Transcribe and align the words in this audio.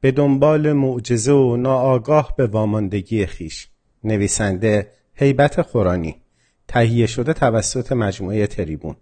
به 0.00 0.10
دنبال 0.10 0.72
معجزه 0.72 1.32
و 1.32 1.56
ناآگاه 1.56 2.34
به 2.36 2.46
واماندگی 2.46 3.26
خیش. 3.26 3.68
نویسنده 4.04 4.90
هیبت 5.14 5.62
خورانی. 5.62 6.16
تهیه 6.68 7.06
شده 7.06 7.32
توسط 7.32 7.92
مجموعه 7.92 8.46
تریبون. 8.46 8.96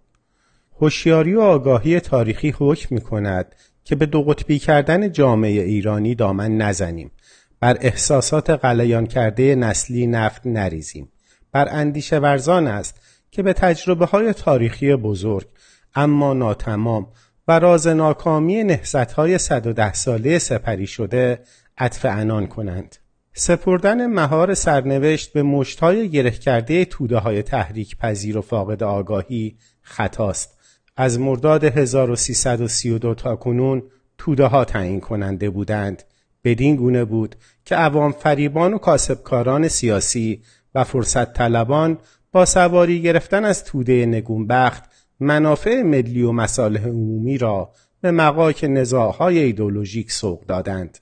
هوشیاری 0.81 1.33
و 1.33 1.41
آگاهی 1.41 1.99
تاریخی 1.99 2.53
حکم 2.59 2.95
می 2.95 3.01
کند 3.01 3.55
که 3.83 3.95
به 3.95 4.05
دو 4.05 4.23
قطبی 4.23 4.59
کردن 4.59 5.11
جامعه 5.11 5.61
ایرانی 5.61 6.15
دامن 6.15 6.57
نزنیم. 6.57 7.11
بر 7.59 7.77
احساسات 7.81 8.49
غلیان 8.49 9.05
کرده 9.05 9.55
نسلی 9.55 10.07
نفت 10.07 10.41
نریزیم. 10.45 11.11
بر 11.51 11.67
اندیشه 11.71 12.19
ورزان 12.19 12.67
است 12.67 12.99
که 13.31 13.43
به 13.43 13.53
تجربه 13.53 14.05
های 14.05 14.33
تاریخی 14.33 14.95
بزرگ 14.95 15.47
اما 15.95 16.33
ناتمام 16.33 17.07
و 17.47 17.59
راز 17.59 17.87
ناکامی 17.87 18.63
نهزت 18.63 19.11
های 19.11 19.37
110 19.37 19.93
ساله 19.93 20.39
سپری 20.39 20.87
شده 20.87 21.39
عطف 21.77 22.05
انان 22.05 22.47
کنند. 22.47 22.95
سپردن 23.33 24.07
مهار 24.07 24.53
سرنوشت 24.53 25.33
به 25.33 25.43
مشتهای 25.43 26.09
گره 26.09 26.31
کرده 26.31 26.85
توده 26.85 27.17
های 27.17 27.43
تحریک 27.43 27.97
پذیر 27.97 28.37
و 28.37 28.41
فاقد 28.41 28.83
آگاهی 28.83 29.57
خطاست. 29.81 30.57
از 30.97 31.19
مرداد 31.19 31.63
1332 31.63 33.13
تا 33.13 33.35
کنون 33.35 33.83
توده 34.17 34.45
ها 34.45 34.65
تعیین 34.65 34.99
کننده 34.99 35.49
بودند. 35.49 36.03
بدین 36.43 36.75
گونه 36.75 37.05
بود 37.05 37.35
که 37.65 37.75
عوام 37.75 38.11
فریبان 38.11 38.73
و 38.73 38.77
کاسبکاران 38.77 39.67
سیاسی 39.67 40.41
و 40.75 40.83
فرصت 40.83 41.33
طلبان 41.33 41.97
با 42.31 42.45
سواری 42.45 43.01
گرفتن 43.01 43.45
از 43.45 43.63
توده 43.63 44.05
نگونبخت 44.05 44.83
منافع 45.19 45.81
ملی 45.81 46.21
و 46.21 46.31
مصالح 46.31 46.87
عمومی 46.87 47.37
را 47.37 47.71
به 48.01 48.11
مقاک 48.11 48.65
نزاعهای 48.69 49.39
ایدولوژیک 49.39 50.11
سوق 50.11 50.45
دادند. 50.45 50.97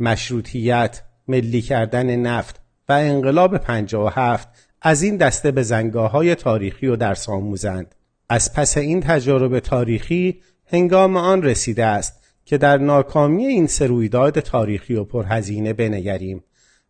مشروطیت، 0.00 1.02
ملی 1.28 1.62
کردن 1.62 2.16
نفت 2.16 2.60
و 2.88 2.92
انقلاب 2.92 3.58
57 3.58 4.48
از 4.82 5.02
این 5.02 5.16
دسته 5.16 5.50
به 5.50 5.62
زنگاه 5.62 6.10
های 6.10 6.34
تاریخی 6.34 6.86
و 6.86 6.96
درس 6.96 7.28
آموزند. 7.28 7.94
از 8.28 8.54
پس 8.54 8.78
این 8.78 9.00
تجارب 9.00 9.58
تاریخی 9.58 10.40
هنگام 10.66 11.16
آن 11.16 11.42
رسیده 11.42 11.84
است 11.84 12.22
که 12.44 12.58
در 12.58 12.78
ناکامی 12.78 13.46
این 13.46 13.66
سرویداد 13.66 14.40
تاریخی 14.40 14.94
و 14.94 15.04
پرهزینه 15.04 15.72
بنگریم. 15.72 16.44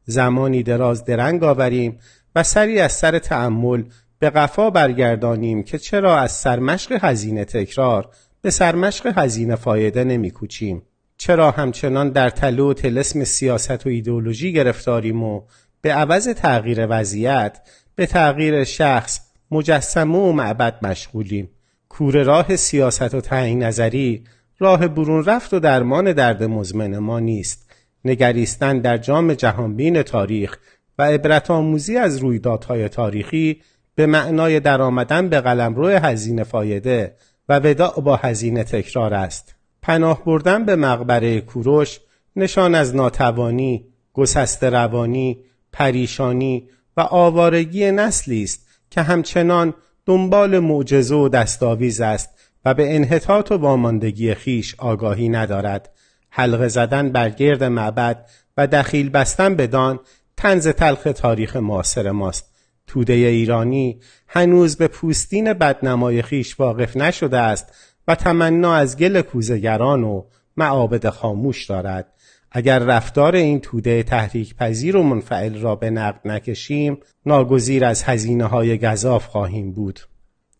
زمانی 0.04 0.62
دراز 0.62 1.04
درنگ 1.04 1.44
آوریم 1.44 1.98
و 2.34 2.42
سری 2.42 2.80
از 2.80 2.92
سر 2.92 3.18
تأمل 3.18 3.82
به 4.18 4.30
قفا 4.30 4.70
برگردانیم 4.70 5.62
که 5.62 5.78
چرا 5.78 6.18
از 6.18 6.32
سرمشق 6.32 6.98
هزینه 7.04 7.44
تکرار 7.44 8.08
به 8.42 8.50
سرمشق 8.50 9.18
هزینه 9.18 9.54
فایده 9.54 10.04
نمی 10.04 10.30
کوچیم. 10.30 10.82
چرا 11.16 11.50
همچنان 11.50 12.10
در 12.10 12.30
تله 12.30 12.62
و 12.62 12.72
تلسم 12.72 13.24
سیاست 13.24 13.86
و 13.86 13.88
ایدولوژی 13.88 14.52
گرفتاریم 14.52 15.22
و 15.22 15.42
به 15.80 15.92
عوض 15.92 16.28
تغییر 16.28 16.86
وضعیت 16.90 17.60
به 17.94 18.06
تغییر 18.06 18.64
شخص 18.64 19.20
مجسمه 19.50 20.18
و 20.18 20.32
معبد 20.32 20.86
مشغولیم 20.86 21.50
کور 21.88 22.22
راه 22.22 22.56
سیاست 22.56 23.14
و 23.14 23.20
تعیین 23.20 23.62
نظری 23.62 24.24
راه 24.58 24.88
برون 24.88 25.24
رفت 25.24 25.54
و 25.54 25.60
درمان 25.60 26.12
درد 26.12 26.42
مزمن 26.42 26.98
ما 26.98 27.20
نیست 27.20 27.70
نگریستن 28.04 28.78
در 28.78 28.96
جام 28.98 29.34
جهانبین 29.34 30.02
تاریخ 30.02 30.58
و 30.98 31.02
عبرت 31.02 31.50
آموزی 31.50 31.96
از 31.96 32.16
رویدادهای 32.18 32.88
تاریخی 32.88 33.62
به 33.98 34.06
معنای 34.06 34.60
درآمدن 34.60 35.28
به 35.28 35.40
قلمرو 35.40 35.88
هزینه 35.88 36.44
فایده 36.44 37.14
و 37.48 37.60
وداع 37.60 38.00
با 38.00 38.16
هزینه 38.16 38.64
تکرار 38.64 39.14
است. 39.14 39.54
پناه 39.82 40.24
بردن 40.24 40.64
به 40.64 40.76
مقبره 40.76 41.40
کوروش 41.40 42.00
نشان 42.36 42.74
از 42.74 42.96
ناتوانی، 42.96 43.84
گسست 44.12 44.64
روانی، 44.64 45.38
پریشانی 45.72 46.68
و 46.96 47.00
آوارگی 47.00 47.90
نسلی 47.90 48.42
است 48.42 48.66
که 48.90 49.02
همچنان 49.02 49.74
دنبال 50.06 50.58
معجزه 50.58 51.14
و 51.14 51.28
دستاویز 51.28 52.00
است 52.00 52.30
و 52.64 52.74
به 52.74 52.94
انحطاط 52.94 53.52
و 53.52 53.56
واماندگی 53.56 54.34
خیش 54.34 54.74
آگاهی 54.78 55.28
ندارد. 55.28 55.90
حلقه 56.30 56.68
زدن 56.68 57.08
بر 57.12 57.30
گرد 57.30 57.64
معبد 57.64 58.26
و 58.56 58.66
دخیل 58.66 59.10
بستن 59.10 59.54
بدان 59.54 60.00
تنز 60.36 60.68
تلخ 60.68 61.08
تاریخ 61.14 61.56
معاصر 61.56 62.10
ماست. 62.10 62.57
توده 62.88 63.12
ایرانی 63.12 64.00
هنوز 64.28 64.76
به 64.76 64.88
پوستین 64.88 65.52
بدنمای 65.52 66.22
خیش 66.22 66.60
واقف 66.60 66.96
نشده 66.96 67.38
است 67.38 67.74
و 68.08 68.14
تمنا 68.14 68.74
از 68.74 68.96
گل 68.96 69.20
کوزگران 69.20 70.04
و 70.04 70.24
معابد 70.56 71.08
خاموش 71.08 71.66
دارد. 71.66 72.12
اگر 72.52 72.78
رفتار 72.78 73.36
این 73.36 73.60
توده 73.60 74.02
تحریک 74.02 74.56
پذیر 74.56 74.96
و 74.96 75.02
منفعل 75.02 75.60
را 75.60 75.76
به 75.76 75.90
نقد 75.90 76.20
نکشیم 76.24 76.98
ناگزیر 77.26 77.84
از 77.84 78.02
هزینه 78.02 78.44
های 78.44 78.78
گذاف 78.78 79.26
خواهیم 79.26 79.72
بود. 79.72 80.00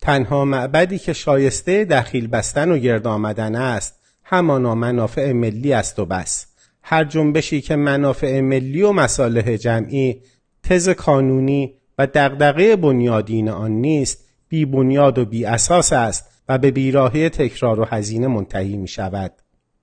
تنها 0.01 0.45
معبدی 0.45 0.99
که 0.99 1.13
شایسته 1.13 1.85
دخیل 1.85 2.27
بستن 2.27 2.71
و 2.71 2.77
گرد 2.77 3.07
آمدن 3.07 3.55
است 3.55 3.99
همانا 4.23 4.75
منافع 4.75 5.31
ملی 5.31 5.73
است 5.73 5.99
و 5.99 6.05
بس. 6.05 6.45
هر 6.83 7.03
جنبشی 7.03 7.61
که 7.61 7.75
منافع 7.75 8.41
ملی 8.41 8.81
و 8.81 8.91
مصالح 8.91 9.55
جمعی 9.55 10.21
تز 10.63 10.89
کانونی 10.89 11.78
و 11.99 12.07
دغدغه 12.13 12.75
بنیادین 12.75 13.49
آن 13.49 13.71
نیست 13.71 14.25
بی 14.49 14.65
بنیاد 14.65 15.17
و 15.17 15.25
بی 15.25 15.45
اساس 15.45 15.93
است 15.93 16.25
و 16.49 16.57
به 16.57 16.71
بیراهی 16.71 17.29
تکرار 17.29 17.79
و 17.79 17.85
هزینه 17.85 18.27
منتهی 18.27 18.77
می 18.77 18.87
شود. 18.87 19.31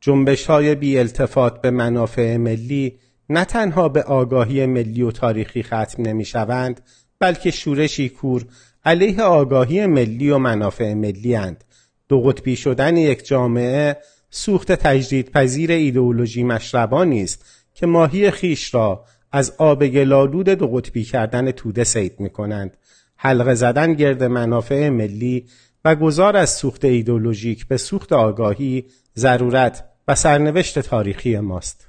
جنبش 0.00 0.47
های 0.47 0.75
بی 0.75 0.99
التفات 0.99 1.60
به 1.60 1.71
منافع 1.71 2.37
ملی 2.37 2.99
نه 3.28 3.44
تنها 3.44 3.88
به 3.88 4.03
آگاهی 4.03 4.66
ملی 4.66 5.03
و 5.03 5.10
تاریخی 5.10 5.62
ختم 5.62 6.03
نمی 6.03 6.25
شوند 6.25 6.81
بلکه 7.19 7.50
شورشی 7.50 8.09
کور 8.09 8.44
علیه 8.84 9.22
آگاهی 9.22 9.87
ملی 9.87 10.31
و 10.31 10.38
منافع 10.38 10.94
ملی 10.94 11.34
هند. 11.34 11.65
دو 12.09 12.21
قطبی 12.21 12.56
شدن 12.56 12.97
یک 12.97 13.26
جامعه 13.26 13.97
سوخت 14.31 14.72
تجدید 14.72 15.31
پذیر 15.31 15.72
ایدئولوژی 15.72 16.44
مشربانی 16.44 17.22
است 17.22 17.44
که 17.75 17.87
ماهی 17.87 18.31
خیش 18.31 18.75
را 18.75 19.05
از 19.37 19.53
آب 19.59 19.87
گلالود 19.87 20.49
دو 20.49 20.67
قطبی 20.67 21.05
کردن 21.05 21.51
توده 21.51 21.85
سید 21.85 22.21
می 22.21 22.31
کنند. 22.31 22.77
حلقه 23.17 23.55
زدن 23.55 23.95
گرد 23.95 24.23
منافع 24.23 24.89
ملی 24.89 25.47
و 25.85 25.95
گذار 25.95 26.37
از 26.37 26.51
سوخت 26.51 26.85
ایدولوژیک 26.85 27.69
به 27.69 27.77
سوخت 27.77 28.13
آگاهی 28.13 28.85
ضرورت 29.17 29.85
و 30.09 30.15
سرنوشت 30.15 30.79
تاریخی 30.79 31.39
ماست. 31.39 31.89